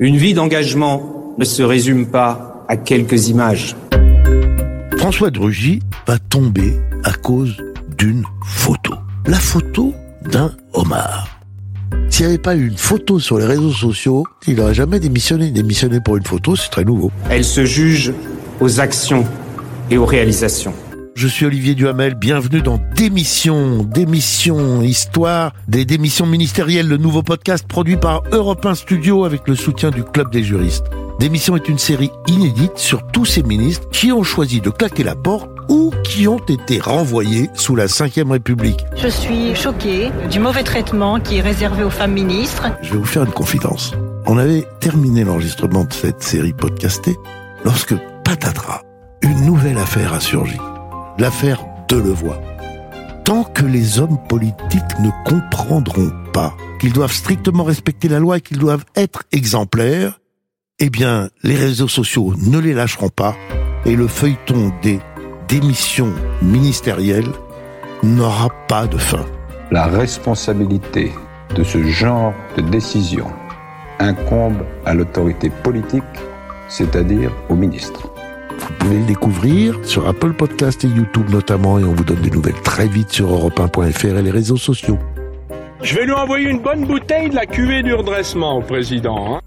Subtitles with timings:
[0.00, 3.74] Une vie d'engagement ne se résume pas à quelques images.
[4.96, 7.56] François de Rugy va tomber à cause
[7.96, 8.94] d'une photo.
[9.26, 9.92] La photo
[10.22, 11.40] d'un homard.
[12.10, 15.50] S'il n'y avait pas eu une photo sur les réseaux sociaux, il n'aurait jamais démissionné.
[15.50, 17.10] Démissionner pour une photo, c'est très nouveau.
[17.28, 18.12] Elle se juge
[18.60, 19.24] aux actions
[19.90, 20.74] et aux réalisations.
[21.18, 27.66] Je suis Olivier Duhamel, bienvenue dans Démission, Démission, Histoire des démissions ministérielles, le nouveau podcast
[27.66, 30.84] produit par Europe 1 Studio avec le soutien du Club des juristes.
[31.18, 35.16] Démission est une série inédite sur tous ces ministres qui ont choisi de claquer la
[35.16, 38.86] porte ou qui ont été renvoyés sous la Ve République.
[38.94, 42.70] Je suis choquée du mauvais traitement qui est réservé aux femmes ministres.
[42.80, 43.92] Je vais vous faire une confidence.
[44.26, 47.16] On avait terminé l'enregistrement de cette série podcastée
[47.64, 48.82] lorsque, patatras,
[49.22, 50.58] une nouvelle affaire a surgi
[51.18, 52.40] l'affaire Delevoye.
[53.24, 58.40] Tant que les hommes politiques ne comprendront pas qu'ils doivent strictement respecter la loi et
[58.40, 60.20] qu'ils doivent être exemplaires,
[60.78, 60.90] eh
[61.42, 63.34] les réseaux sociaux ne les lâcheront pas
[63.84, 65.00] et le feuilleton des
[65.48, 67.32] démissions ministérielles
[68.02, 69.26] n'aura pas de fin.
[69.70, 71.12] La responsabilité
[71.54, 73.26] de ce genre de décision
[73.98, 76.04] incombe à l'autorité politique,
[76.68, 78.08] c'est-à-dire au ministre.
[78.78, 82.30] Vous pouvez le découvrir sur Apple Podcast et YouTube notamment et on vous donne des
[82.30, 84.98] nouvelles très vite sur europe1.fr et les réseaux sociaux.
[85.82, 89.36] Je vais lui envoyer une bonne bouteille de la cuvée du redressement au président.
[89.36, 89.40] Hein.